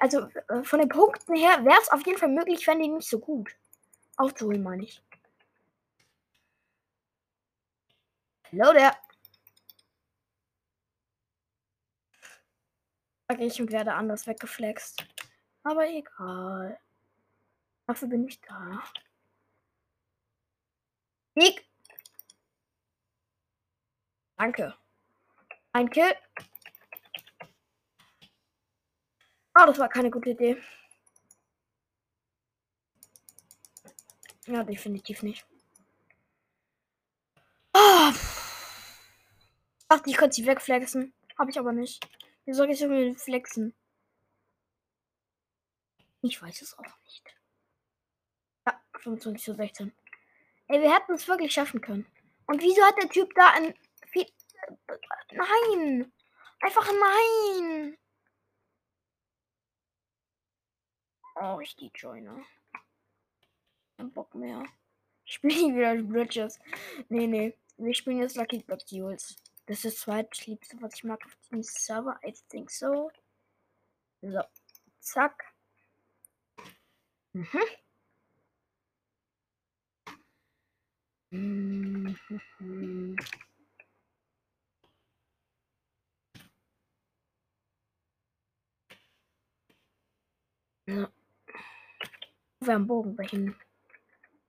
also 0.00 0.28
äh, 0.48 0.62
von 0.64 0.80
den 0.80 0.88
Punkten 0.88 1.34
her 1.36 1.64
wäre 1.64 1.78
es 1.80 1.90
auf 1.90 2.04
jeden 2.06 2.18
Fall 2.18 2.30
möglich, 2.30 2.66
wenn 2.66 2.80
die 2.80 2.88
nicht 2.88 3.08
so 3.08 3.18
gut 3.18 3.56
aufzuholen, 4.16 4.62
meine 4.62 4.84
ich. 4.84 5.02
Hallo 8.52 8.72
der. 8.72 8.96
Okay, 13.30 13.46
ich 13.46 13.58
werde 13.70 13.92
anders 13.94 14.26
weggeflext. 14.26 15.06
Aber 15.62 15.86
egal. 15.86 16.78
Dafür 17.86 18.08
bin 18.08 18.26
ich 18.26 18.40
da. 18.40 18.82
Ich. 21.34 21.68
Danke. 24.36 24.74
Ein 25.72 25.90
Kill. 25.90 26.14
Ah, 29.60 29.66
das 29.66 29.80
war 29.80 29.88
keine 29.88 30.08
gute 30.08 30.30
Idee. 30.30 30.56
Ja, 34.46 34.62
definitiv 34.62 35.24
nicht. 35.24 35.44
Ah. 37.72 38.14
Dachte, 39.88 40.10
ich 40.10 40.16
könnte 40.16 40.36
sie 40.36 40.46
wegflexen. 40.46 41.12
Habe 41.36 41.50
ich 41.50 41.58
aber 41.58 41.72
nicht. 41.72 42.08
Wie 42.44 42.52
soll 42.52 42.70
ich 42.70 42.78
sie 42.78 43.16
flexen? 43.16 43.74
Ich 46.22 46.40
weiß 46.40 46.62
es 46.62 46.78
auch 46.78 47.00
nicht. 47.04 47.24
Ja, 48.64 48.80
25 49.00 49.42
zu 49.42 49.54
16. 49.56 49.92
Ey, 50.68 50.80
wir 50.80 50.94
hätten 50.94 51.14
es 51.14 51.26
wirklich 51.26 51.52
schaffen 51.52 51.80
können. 51.80 52.06
Und 52.46 52.62
wieso 52.62 52.80
hat 52.84 53.02
der 53.02 53.10
Typ 53.10 53.34
da 53.34 53.50
ein... 53.54 53.74
Nein! 55.32 56.12
Einfach 56.60 56.86
nein! 56.92 57.98
Oh, 61.40 61.60
ich 61.60 61.76
die 61.76 61.90
Joiner. 61.94 62.42
Kein 63.96 64.10
Bock 64.12 64.34
mehr. 64.34 64.64
Ich 65.24 65.34
spiele 65.34 65.74
wieder 65.74 65.94
Bridges. 66.02 66.58
Nee, 67.08 67.26
nee. 67.26 67.54
Wir 67.76 67.94
spielen 67.94 68.18
jetzt 68.18 68.36
Lucky 68.36 68.58
Block 68.62 68.84
Duels. 68.86 69.36
Das 69.66 69.84
ist 69.84 69.84
das 69.84 69.96
zweitliebste, 70.00 70.78
was 70.80 70.94
ich 70.94 71.04
mag 71.04 71.24
auf 71.24 71.36
diesem 71.44 71.62
Server. 71.62 72.18
I 72.26 72.32
think 72.48 72.70
so. 72.70 73.10
So. 74.22 74.42
Zack. 75.00 75.44
Mhm. 77.34 77.46
Mhm. 81.30 83.16
Ja. 90.86 91.17
Wir 92.60 92.74
haben 92.74 92.86
Bogen 92.86 93.14
bei. 93.14 93.26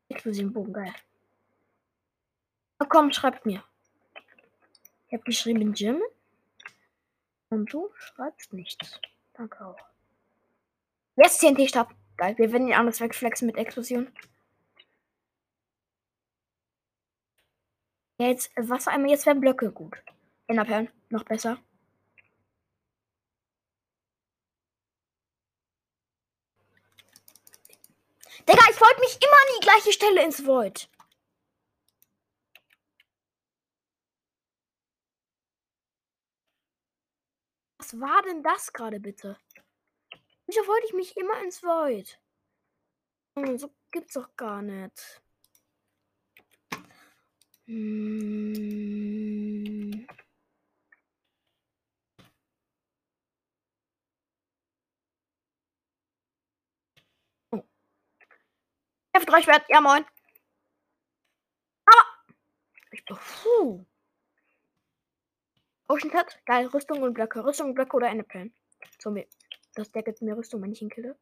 Explosiven 0.10 0.52
Bogen, 0.52 0.74
geil. 0.74 0.94
Na 2.80 2.86
komm, 2.86 3.12
schreibt 3.12 3.46
mir. 3.46 3.64
Ich 5.08 5.14
habe 5.14 5.24
geschrieben 5.24 5.74
Jim. 5.74 6.02
Und 7.50 7.72
du 7.72 7.90
schreibst 7.96 8.54
nichts. 8.54 9.00
Danke 9.34 9.66
auch. 9.66 9.80
Jetzt 11.16 11.40
TNT-Stab. 11.40 11.94
Geil, 12.18 12.38
wir 12.38 12.52
werden 12.52 12.68
ihn 12.68 12.74
anders 12.74 13.00
wegflexen 13.00 13.48
mit 13.48 13.58
Explosion. 13.58 14.12
Ja, 18.18 18.28
jetzt 18.28 18.52
Wasser 18.58 18.92
einmal, 18.92 19.12
jetzt 19.12 19.26
werden 19.26 19.40
Blöcke 19.40 19.72
gut. 19.72 20.04
Innerperlen, 20.48 20.90
noch 21.10 21.24
besser. 21.24 21.58
Digga, 28.50 28.64
ich 28.72 28.82
wollte 28.82 29.00
mich 29.02 29.16
immer 29.22 29.32
an 29.32 29.48
die 29.60 29.64
gleiche 29.64 29.94
Stelle 29.94 30.24
ins 30.24 30.44
Void. 30.44 30.90
Was 37.78 38.00
war 38.00 38.24
denn 38.24 38.42
das 38.42 38.74
gerade 38.74 39.00
bitte? 39.00 39.38
Wieso 40.48 40.62
wollte 40.66 40.88
ich 40.88 40.94
mich 40.94 41.16
immer 41.16 41.40
ins 41.44 41.62
Void? 41.62 42.20
So 43.36 43.70
gibt's 43.92 44.16
doch 44.16 44.36
gar 44.36 44.64
nicht. 44.64 45.22
Hm. 47.68 48.50
F3 59.14 59.44
Schwert, 59.44 59.66
ja 59.70 59.82
moin. 59.82 60.06
Aber. 61.86 62.36
Ich 62.92 63.04
bin. 63.06 63.18
Puh. 63.18 63.86
Ocean 65.88 66.12
Cut, 66.12 66.40
geil, 66.46 66.68
Rüstung 66.68 67.02
und 67.02 67.14
Blöcke. 67.14 67.44
Rüstung, 67.44 67.74
Blöcke 67.74 67.96
oder 67.98 68.10
Endplan. 68.10 68.54
Zombie. 69.00 69.28
Das 69.74 69.92
deckt 69.92 70.22
mir 70.22 70.38
Rüstung, 70.38 70.62
wenn 70.62 70.72
ich 70.72 70.82
ihn 70.82 70.90
kille. 70.90 71.18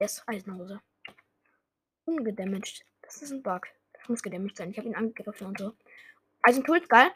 Yes, 0.00 0.22
Eisenhose. 0.26 0.80
Ungedamaged. 2.04 2.84
Das 3.02 3.22
ist 3.22 3.30
ein 3.30 3.42
Bug. 3.42 3.68
Das 3.92 4.08
muss 4.08 4.22
gedamaged 4.22 4.56
sein. 4.56 4.70
Ich 4.70 4.78
habe 4.78 4.88
ihn 4.88 4.94
angegriffen 4.94 5.46
und 5.46 5.58
so. 5.58 5.74
Eisentools, 6.42 6.88
geil. 6.88 7.10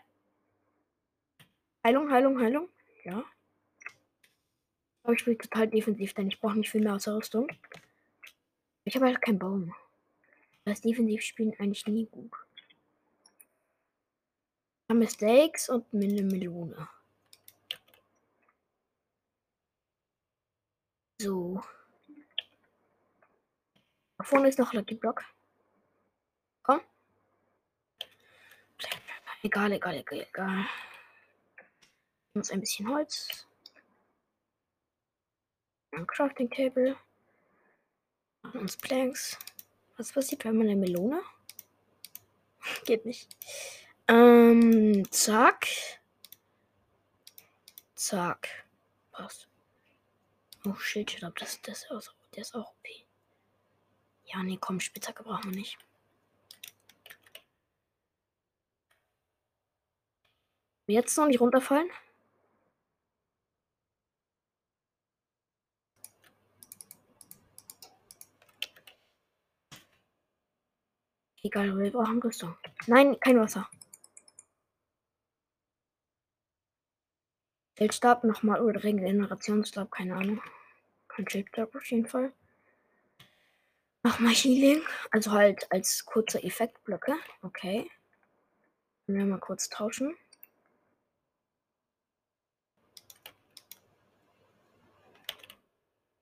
Heilung, 1.84 2.10
Heilung, 2.10 2.40
Heilung. 2.40 2.68
Ja. 3.04 3.24
Aber 5.02 5.14
ich 5.14 5.20
spiele 5.20 5.38
total 5.38 5.68
defensiv, 5.68 6.14
denn 6.14 6.28
ich 6.28 6.38
brauche 6.40 6.56
nicht 6.56 6.70
viel 6.70 6.82
mehr 6.82 6.94
aus 6.94 7.04
der 7.04 7.16
Rüstung. 7.16 7.48
Ich 8.84 8.94
habe 8.96 9.06
halt 9.06 9.22
keinen 9.22 9.38
Baum. 9.38 9.74
Das 10.64 10.80
defensiv 10.80 11.22
spielen 11.22 11.54
eigentlich 11.58 11.86
nie 11.86 12.06
gut. 12.06 12.32
Mistakes 14.88 15.68
und 15.68 15.86
eine 15.94 16.22
Melone. 16.22 16.88
So. 21.18 21.62
Da 24.18 24.24
vorne 24.24 24.48
ist 24.48 24.58
noch 24.58 24.72
Lucky 24.72 24.94
Block. 24.94 25.24
Komm. 26.62 26.80
Egal, 29.42 29.72
egal, 29.72 29.96
egal, 29.96 30.20
egal. 30.20 30.66
Uns 32.34 32.50
ein 32.50 32.60
bisschen 32.60 32.88
Holz. 32.88 33.46
Ein 35.92 36.06
Crafting 36.06 36.50
Table. 36.50 36.96
Uns 38.54 38.76
Planks. 38.76 39.38
Was 39.96 40.12
passiert, 40.12 40.44
wenn 40.44 40.56
man 40.56 40.66
eine 40.68 40.76
Melone? 40.76 41.22
Geht 42.84 43.06
nicht. 43.06 43.28
Ähm, 44.08 45.10
zack. 45.10 45.68
Zack. 47.94 48.66
Passt. 49.12 49.48
Oh, 50.64 50.74
Schild, 50.74 51.16
glaube, 51.16 51.34
das, 51.38 51.60
das, 51.62 51.84
ist 51.90 52.14
der 52.34 52.42
ist 52.42 52.54
auch 52.54 52.70
OP. 52.70 52.88
Ja, 54.26 54.42
nee, 54.42 54.58
komm, 54.60 54.80
Spitzhacke 54.80 55.22
brauchen 55.22 55.50
wir 55.50 55.58
nicht. 55.58 55.78
Jetzt 60.86 61.16
noch 61.16 61.26
nicht 61.26 61.40
runterfallen? 61.40 61.88
Egal, 71.44 71.76
wir 71.76 71.90
brauchen 71.90 72.22
Rüstung. 72.22 72.56
Nein, 72.86 73.18
kein 73.18 73.40
Wasser. 73.40 73.68
Feldstab 77.74 78.22
nochmal 78.22 78.60
oder 78.60 78.84
Regenerationsstab, 78.84 79.90
keine 79.90 80.14
Ahnung. 80.14 80.40
Kein 81.08 81.28
Schildstab 81.28 81.74
auf 81.74 81.84
jeden 81.90 82.06
Fall. 82.06 82.32
Nochmal 84.04 84.32
Healing, 84.34 84.82
also 85.10 85.32
halt 85.32 85.70
als 85.72 86.04
kurze 86.04 86.42
Effektblöcke. 86.42 87.16
Okay. 87.42 87.90
Können 89.06 89.18
wir 89.18 89.26
mal 89.26 89.38
kurz 89.38 89.68
tauschen. 89.68 90.16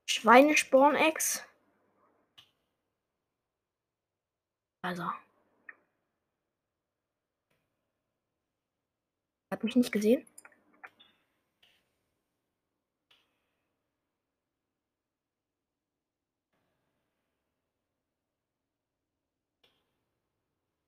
Schweinesporn-Ex. 0.07 1.45
Also. 4.83 5.05
Hat 9.51 9.63
mich 9.65 9.77
nicht 9.77 9.93
gesehen. 9.93 10.27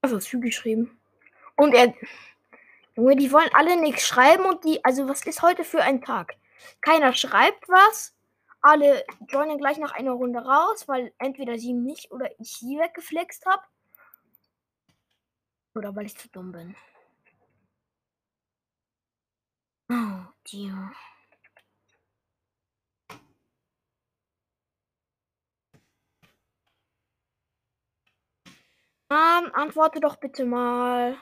Also 0.03 0.19
Zü 0.19 0.41
geschrieben. 0.41 0.99
Und 1.57 1.75
er. 1.75 1.95
Junge, 2.97 3.17
die 3.17 3.33
wollen 3.33 3.51
alle 3.55 3.81
nichts 3.81 4.07
schreiben 4.07 4.45
und 4.45 4.65
die. 4.65 4.85
Also, 4.85 5.09
was 5.09 5.25
ist 5.27 5.43
heute 5.43 5.65
für 5.65 5.83
ein 5.83 6.03
Tag? 6.03 6.35
Keiner 6.81 7.13
schreibt 7.15 7.69
was. 7.69 8.15
Alle 8.63 9.05
joinen 9.29 9.59
gleich 9.59 9.79
nach 9.79 9.93
einer 9.93 10.13
Runde 10.13 10.41
raus, 10.41 10.89
weil 10.89 11.13
entweder 11.19 11.59
sie 11.59 11.75
mich 11.75 12.11
oder 12.13 12.31
ich 12.41 12.53
sie 12.57 12.79
weggeflext 12.79 13.47
habe. 13.47 13.63
Oder 15.75 15.95
weil 15.97 16.07
ich 16.07 16.17
zu 16.17 16.29
dumm 16.29 16.53
bin. 16.53 16.75
Oh, 19.91 20.25
dear. 20.45 20.93
Um, 29.11 29.51
antworte 29.53 30.01
doch 30.01 30.17
bitte 30.17 30.45
mal. 30.47 31.19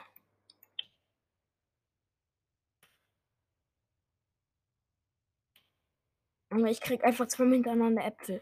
Aber 6.49 6.69
ich 6.69 6.79
krieg 6.81 7.03
einfach 7.03 7.27
zwei 7.27 7.49
hintereinander 7.49 8.05
Äpfel. 8.05 8.41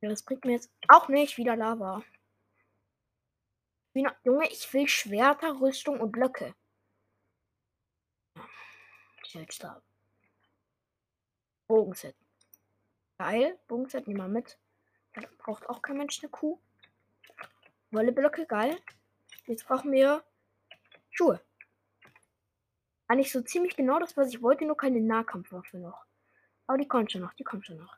Ja, 0.00 0.08
das 0.10 0.22
bringt 0.22 0.44
mir 0.44 0.52
jetzt 0.52 0.70
auch 0.88 1.08
nicht 1.08 1.38
wieder 1.38 1.56
Lava. 1.56 2.02
Junge, 3.94 4.48
ich 4.50 4.72
will 4.72 4.88
Schwerter, 4.88 5.60
Rüstung 5.60 6.00
und 6.00 6.10
Blöcke. 6.10 6.54
Schildstab. 9.24 9.82
Bogenset. 11.68 12.16
Geil. 13.18 13.58
Bogenset, 13.68 14.08
nehmen 14.08 14.20
wir 14.20 14.28
mit. 14.28 14.58
braucht 15.38 15.68
auch 15.68 15.80
kein 15.80 15.96
Mensch 15.96 16.20
eine 16.20 16.30
Kuh. 16.30 16.58
Wolleblöcke, 17.92 18.46
geil. 18.46 18.76
Jetzt 19.46 19.66
brauchen 19.66 19.92
wir 19.92 20.24
Schuhe. 21.10 21.40
Eigentlich 23.06 23.30
so 23.30 23.42
ziemlich 23.42 23.76
genau 23.76 24.00
das, 24.00 24.16
was 24.16 24.30
ich 24.30 24.42
wollte, 24.42 24.64
nur 24.64 24.76
keine 24.76 25.00
Nahkampfwaffe 25.00 25.78
noch. 25.78 26.04
Aber 26.66 26.78
die 26.78 26.88
kommt 26.88 27.12
schon 27.12 27.20
noch, 27.20 27.34
die 27.34 27.44
kommt 27.44 27.66
schon 27.66 27.78
noch. 27.78 27.96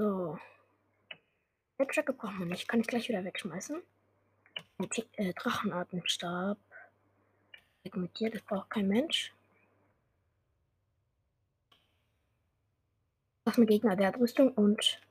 So. 0.00 0.38
Wegschacke 1.76 2.14
brauchen 2.14 2.38
wir 2.38 2.46
nicht. 2.46 2.66
Kann 2.66 2.80
ich 2.80 2.86
gleich 2.86 3.10
wieder 3.10 3.22
wegschmeißen. 3.22 3.82
Und, 4.78 5.06
äh, 5.18 5.34
Drachenatemstab. 5.34 6.56
Weg 7.82 7.96
mit 7.96 8.18
dir, 8.18 8.30
das 8.30 8.40
braucht 8.40 8.70
kein 8.70 8.88
Mensch. 8.88 9.34
Was 13.44 13.58
mit 13.58 13.68
Gegner, 13.68 13.94
der 13.94 14.06
hat 14.06 14.16
Rüstung 14.16 14.54
und 14.54 15.02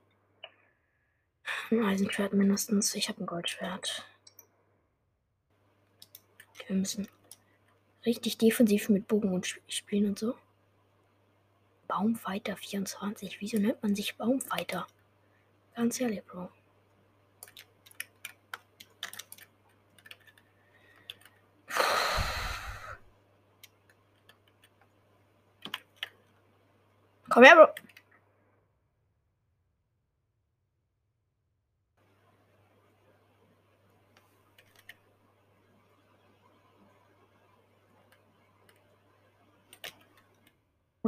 ein 1.70 1.84
Eisenschwert 1.84 2.34
mindestens. 2.34 2.96
Ich 2.96 3.10
habe 3.10 3.22
ein 3.22 3.28
Goldschwert. 3.28 4.10
Wir 6.66 6.76
müssen 6.76 7.08
richtig 8.08 8.40
defensiv 8.40 8.90
mit 8.90 9.08
Bogen 9.08 9.36
und 9.36 9.62
spielen 9.68 10.08
und 10.08 10.18
so. 10.18 10.36
Baumfighter 11.90 12.56
24. 12.56 13.42
Wieso 13.42 13.58
nennt 13.58 13.82
man 13.82 13.96
sich 13.96 14.16
Baumfighter? 14.16 14.86
Ganz 15.76 16.00
ehrlich, 16.00 16.24
Bro. 16.24 16.50
Komm 27.30 27.44
her, 27.44 27.56
Bro. 27.56 27.68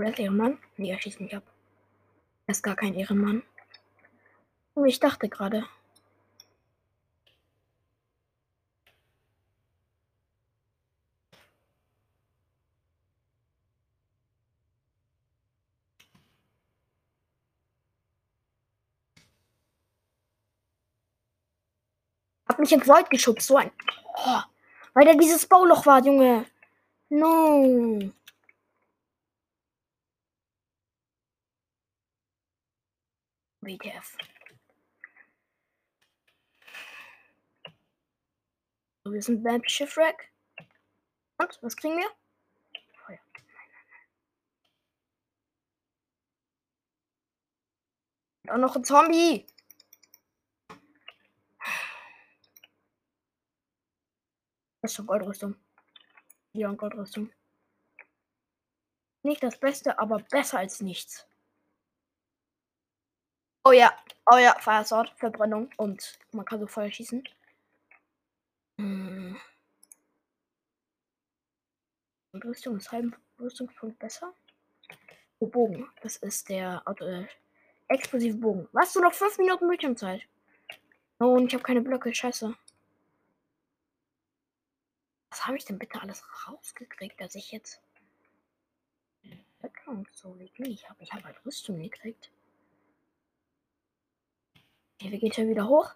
Oder 0.02 0.10
ist 0.10 0.18
Ehrenmann? 0.18 0.58
Nee, 0.78 0.90
er 0.90 1.00
schießt 1.00 1.22
mich 1.22 1.36
ab. 1.36 1.44
Er 2.48 2.54
ist 2.54 2.64
gar 2.64 2.76
kein 2.76 2.96
Ehrenmann. 2.96 3.44
Und 4.74 4.88
ich 4.88 5.00
dachte 5.00 5.30
gerade. 5.30 5.68
Hab 22.48 22.58
mich 22.58 22.72
ins 22.72 22.88
Void 22.88 23.08
geschubst, 23.12 23.46
so 23.46 23.58
ein. 23.58 23.70
Oh, 24.16 24.42
weil 24.96 25.06
da 25.06 25.14
dieses 25.14 25.46
Bauloch 25.46 25.86
war, 25.86 26.04
Junge. 26.04 26.48
No. 27.10 28.12
WTF. 33.62 34.18
So, 39.04 39.14
wir 39.14 39.22
sind 39.22 39.44
beim 39.44 39.64
Schiffwrack. 39.64 40.32
Und, 41.38 41.60
was 41.62 41.76
kriegen 41.76 41.98
wir? 41.98 42.10
Feuer. 43.06 43.20
Auch 48.50 48.58
noch 48.58 48.76
ein 48.76 48.84
Zombie. 48.84 49.48
Das 54.82 54.92
ist 54.92 54.96
schon 54.96 55.06
Goldrüstung. 55.06 55.56
Ja, 56.54 56.72
Goldrüstung. 56.74 57.32
Nicht 59.24 59.44
das 59.44 59.60
Beste, 59.60 60.00
aber 60.00 60.20
besser 60.20 60.58
als 60.58 60.82
nichts. 60.82 61.28
Oh 63.64 63.72
ja, 63.72 63.96
oh 64.32 64.38
ja, 64.38 64.56
Firesword, 64.60 65.14
Verbrennung 65.18 65.70
und 65.78 66.20
man 66.32 66.46
kann 66.46 66.60
so 66.60 66.68
Feuer 66.68 66.92
schießen. 66.92 67.24
Hm. 68.78 69.38
Und 72.34 72.46
Rüstung 72.46 72.78
ist 72.78 72.92
halben 72.92 73.16
Rüstungspunkt 73.40 74.00
besser. 74.00 74.34
Oh, 75.40 75.48
Bogen. 75.48 75.90
Das 76.02 76.18
ist 76.18 76.50
der 76.50 76.84
äh, 77.00 77.26
explosive 77.88 78.38
Bogen. 78.38 78.68
Was? 78.72 78.94
Du 78.94 79.02
noch 79.02 79.14
fünf 79.14 79.38
Minuten 79.38 79.68
Bildschirmzeit? 79.68 80.28
Oh, 81.20 81.34
und 81.34 81.48
ich 81.48 81.54
habe 81.54 81.64
keine 81.64 81.82
Blöcke. 81.82 82.14
Scheiße. 82.14 82.56
Was 85.30 85.46
habe 85.46 85.58
ich 85.58 85.66
denn 85.66 85.80
bitte 85.80 86.02
alles 86.02 86.24
rausgekriegt, 86.48 87.20
dass 87.22 87.36
ich 87.36 87.52
jetzt 87.52 87.82
und 89.92 90.08
so 90.14 90.34
nicht 90.36 90.90
habe? 90.90 91.04
Ich 91.04 91.14
habe 91.14 91.26
halt 91.26 91.46
Rüstung 91.46 91.80
gekriegt. 91.80 92.32
Okay, 95.02 95.12
wir 95.12 95.18
gehen 95.18 95.34
schon 95.34 95.50
wieder 95.50 95.68
hoch. 95.68 95.96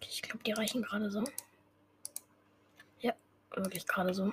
Ich 0.00 0.22
glaube, 0.22 0.42
die 0.42 0.50
reichen 0.50 0.82
gerade 0.82 1.08
so. 1.08 1.22
Ja, 2.98 3.14
wirklich 3.54 3.86
gerade 3.86 4.12
so. 4.12 4.32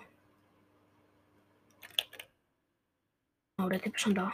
Oh, 3.59 3.69
der 3.69 3.79
Typ 3.79 3.93
ist 3.93 4.01
schon 4.01 4.15
da. 4.15 4.33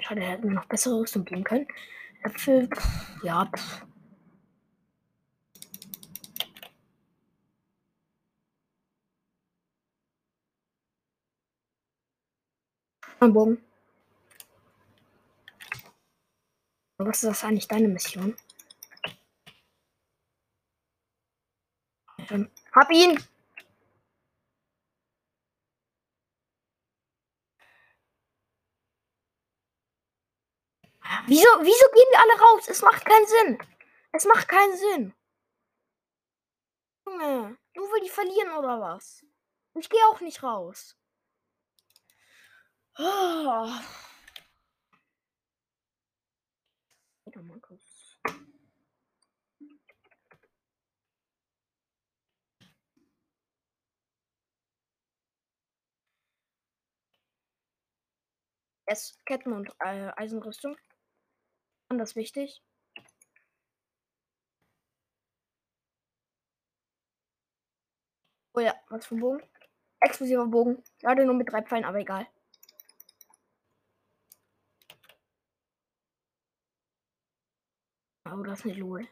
Schade, 0.00 0.20
er 0.20 0.30
hätte 0.30 0.46
mir 0.46 0.54
noch 0.54 0.66
bessere 0.66 1.00
Rüstung 1.00 1.24
geben 1.24 1.44
können. 1.44 1.66
Äpfel, 2.22 2.68
pff, 2.68 3.22
ja, 3.24 3.46
pff. 3.46 3.86
Ein 13.20 13.34
Bogen. 13.34 13.62
Was 16.96 17.22
ist 17.22 17.30
das 17.30 17.44
eigentlich 17.44 17.68
deine 17.68 17.88
Mission? 17.88 18.34
Hab 22.72 22.90
ihn! 22.90 23.18
Wieso, 31.26 31.48
wieso 31.60 31.86
gehen 31.92 32.10
wir 32.10 32.20
alle 32.20 32.40
raus? 32.40 32.68
Es 32.68 32.82
macht 32.82 33.04
keinen 33.04 33.26
Sinn. 33.26 33.58
Es 34.12 34.24
macht 34.24 34.48
keinen 34.48 34.76
Sinn. 34.76 35.14
Junge, 37.06 37.58
du 37.74 37.82
willst 37.82 38.04
die 38.06 38.10
verlieren 38.10 38.52
oder 38.52 38.80
was? 38.80 39.24
Ich 39.74 39.88
gehe 39.88 40.04
auch 40.06 40.20
nicht 40.20 40.42
raus. 40.42 40.96
Oh. 42.98 43.72
Es 58.86 59.16
Ketten 59.24 59.52
und 59.52 59.70
äh, 59.78 60.10
Eisenrüstung. 60.16 60.76
Anders 61.90 62.14
wichtig. 62.16 62.62
Oh 68.54 68.60
ja, 68.60 68.74
was 68.88 69.06
für 69.06 69.14
ein 69.16 69.20
Bogen? 69.20 69.42
Explosiver 70.00 70.46
Bogen. 70.46 70.82
Leider 71.02 71.24
nur 71.24 71.34
mit 71.34 71.50
drei 71.50 71.62
Pfeilen, 71.62 71.84
aber 71.84 71.98
egal. 71.98 72.26
Oh, 78.24 78.42
das 78.44 78.60
ist 78.60 78.66
eine 78.66 78.74
Lohe. 78.74 79.02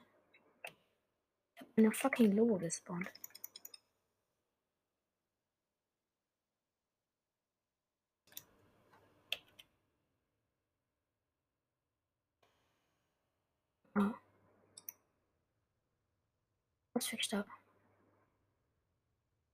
Ich 1.54 1.60
habe 1.60 1.70
eine 1.76 1.92
fucking 1.92 2.32
Lohe 2.32 2.58
gespawnt. 2.58 3.10
Oh. 13.98 14.14
Was 16.98 17.06
für 17.06 17.22
Stab? 17.22 17.46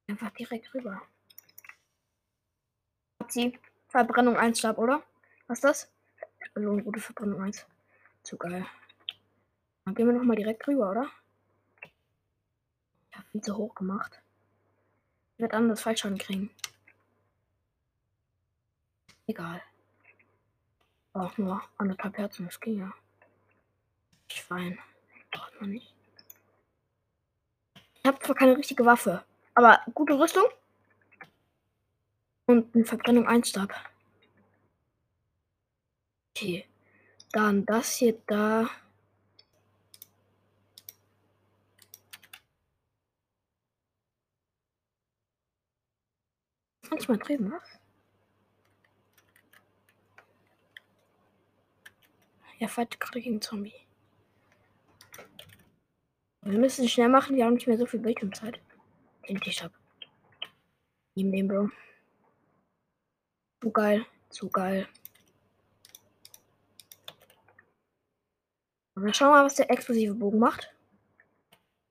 Einfach 0.09 0.30
direkt 0.30 0.72
rüber. 0.72 1.02
Hat 3.20 3.30
sie 3.30 3.59
Verbrennung 3.88 4.38
1 4.38 4.59
Stab, 4.59 4.78
oder? 4.78 5.02
Was 5.46 5.59
ist 5.59 5.64
das? 5.64 5.92
Also 6.54 6.72
eine 6.72 6.83
gute 6.83 7.00
Verbrennung 7.00 7.42
1. 7.42 7.66
Zu 8.22 8.38
geil. 8.38 8.64
Dann 9.85 9.94
gehen 9.94 10.07
wir 10.07 10.14
noch 10.14 10.24
mal 10.24 10.37
direkt 10.37 10.66
rüber, 10.66 10.90
oder? 10.92 11.11
Ich 13.11 13.18
habe 13.18 13.28
viel 13.28 13.42
zu 13.42 13.59
hoch 13.59 13.74
gemacht. 13.74 14.22
Ich 15.35 15.40
werde 15.40 15.59
anders 15.59 15.83
Fallschaden 15.83 16.16
kriegen. 16.16 16.48
Egal. 19.26 19.61
Auch 21.12 21.37
nur 21.37 21.62
anderthalb 21.76 22.16
Herzen, 22.16 22.46
das 22.46 22.59
ging 22.59 22.78
ja. 22.78 22.94
Schwein. 24.28 24.78
Braucht 25.30 25.61
man 25.61 25.68
nicht. 25.68 25.93
Ich 28.04 28.08
habe 28.08 28.18
zwar 28.18 28.34
keine 28.34 28.54
richtige 28.58 28.84
Waffe, 28.84 29.24
aber 29.54 29.80
gute 29.94 30.18
Rüstung. 30.18 30.44
Und 32.44 32.74
eine 32.74 32.84
Verbrennung 32.84 33.26
1 33.26 33.48
Stab. 33.48 33.72
Okay. 36.36 36.66
Dann 37.32 37.64
das 37.64 37.94
hier 37.96 38.20
da. 38.26 38.68
Kann 46.82 46.98
ich 46.98 47.08
mal 47.08 47.16
drüben, 47.16 47.52
was? 47.52 47.80
Er 52.58 52.68
fährt 52.68 53.00
gerade 53.00 53.22
gegen 53.22 53.40
Zombie. 53.40 53.83
Wir 56.44 56.59
müssen 56.59 56.87
schnell 56.88 57.09
machen, 57.09 57.37
wir 57.37 57.46
haben 57.46 57.54
nicht 57.54 57.66
mehr 57.66 57.78
so 57.78 57.87
viel 57.87 58.00
Bildschirmzeit. 58.00 58.61
Den 59.28 59.40
Tisch 59.40 59.62
ab. 59.62 59.72
Neben 61.14 61.33
dem, 61.33 61.48
Bro. 61.48 61.70
Zu 63.62 63.70
geil, 63.72 64.07
zu 64.28 64.50
geil. 64.50 64.87
Aber 68.94 69.12
schauen 69.14 69.30
wir 69.30 69.37
mal, 69.37 69.44
was 69.46 69.54
der 69.57 69.70
explosive 69.70 70.14
Bogen 70.14 70.38
macht. 70.38 70.70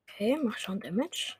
Okay, 0.07 0.37
mach 0.43 0.57
schon 0.59 0.79
Damage. 0.79 1.35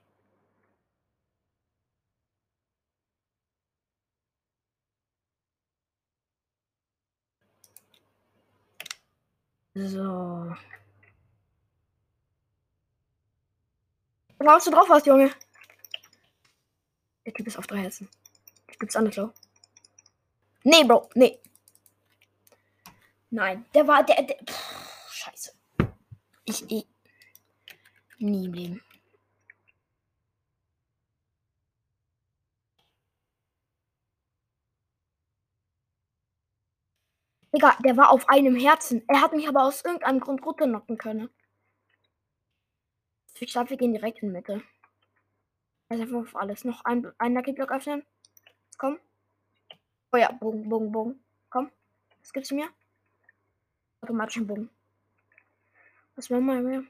So. 9.76 10.56
Was 14.46 14.66
du 14.66 14.72
drauf 14.72 14.90
hast, 14.90 15.06
Junge. 15.06 15.32
Der 17.26 17.34
Typ 17.34 17.48
ist 17.48 17.58
auf 17.58 17.66
drei 17.66 17.78
Herzen. 17.78 18.10
Gibt's 18.78 18.96
Underclaw? 18.96 19.32
Nee, 20.64 20.84
Bro, 20.84 21.10
nee. 21.16 21.40
Nein, 23.30 23.66
der 23.74 23.88
war 23.88 24.04
der. 24.04 24.22
der 24.22 24.38
pff, 24.46 25.14
scheiße. 25.14 25.54
Ich, 26.44 26.70
ich. 26.70 26.86
Nie 28.20 28.46
im 28.46 28.54
Leben. 28.54 28.82
Digga, 37.54 37.78
der 37.86 37.96
war 37.96 38.10
auf 38.10 38.28
einem 38.28 38.56
Herzen. 38.56 39.04
Er 39.08 39.22
hat 39.22 39.32
mich 39.32 39.48
aber 39.48 39.64
aus 39.64 39.86
irgendeinem 39.86 40.20
Grund 40.20 40.46
runternocken 40.46 40.98
können. 40.98 41.30
Ich 43.44 43.52
glaube, 43.52 43.72
wir 43.72 43.78
gehen 43.78 43.92
direkt 43.92 44.24
in 44.24 44.32
Mitte. 44.32 44.64
Also 45.90 46.04
einfach 46.04 46.20
auf 46.20 46.36
alles. 46.38 46.64
Noch 46.64 46.86
ein, 46.86 47.12
ein 47.18 47.34
Lucky 47.34 47.52
Block 47.52 47.72
öffnen. 47.72 48.06
Komm. 48.78 49.00
Oh 50.14 50.18
ja, 50.18 50.32
Bogen, 50.32 50.70
Bogen, 50.70 50.92
Bogen. 50.92 51.24
Komm. 51.50 51.70
Was 52.22 52.32
gibt's 52.32 52.52
mir? 52.52 52.70
Automatischen 54.02 54.48
Bogen. 54.48 54.70
Was 56.16 56.30
machen 56.30 56.46
wir 56.46 56.62
mehr? 56.62 56.84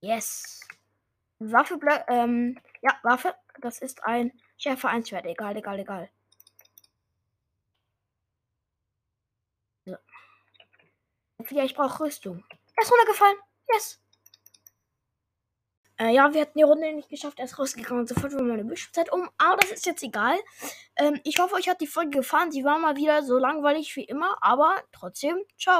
Yes. 0.00 0.60
Waffe, 1.38 1.78
ähm, 2.08 2.58
ja, 2.82 2.98
Waffe. 3.04 3.34
Das 3.60 3.78
ist 3.78 4.02
ein 4.02 4.32
Schärfer 4.58 4.88
1 4.88 5.08
Schwert. 5.08 5.26
Egal, 5.26 5.56
egal, 5.56 5.78
egal. 5.78 6.10
So. 9.84 9.96
Ja, 11.50 11.64
ich 11.64 11.74
brauche 11.74 12.04
Rüstung. 12.04 12.44
Er 12.76 12.82
ist 12.82 12.90
runtergefallen. 12.90 13.36
Yes. 13.72 14.00
Äh, 16.00 16.14
ja, 16.14 16.32
wir 16.32 16.40
hatten 16.40 16.58
die 16.58 16.64
Runde 16.64 16.92
nicht 16.94 17.10
geschafft. 17.10 17.38
Er 17.38 17.44
ist 17.44 17.58
rausgegangen 17.58 18.00
und 18.00 18.08
sofort 18.08 18.32
war 18.34 18.42
meine 18.42 18.64
Bildschirmzeit 18.64 19.12
um. 19.12 19.28
Aber 19.36 19.58
das 19.58 19.72
ist 19.72 19.86
jetzt 19.86 20.02
egal. 20.02 20.38
Ähm, 20.96 21.20
ich 21.24 21.38
hoffe, 21.38 21.54
euch 21.56 21.68
hat 21.68 21.80
die 21.82 21.86
Folge 21.86 22.10
gefallen. 22.10 22.50
Sie 22.50 22.64
war 22.64 22.78
mal 22.78 22.96
wieder 22.96 23.22
so 23.22 23.36
langweilig 23.38 23.94
wie 23.96 24.04
immer. 24.04 24.38
Aber 24.40 24.76
trotzdem, 24.92 25.36
ciao. 25.58 25.78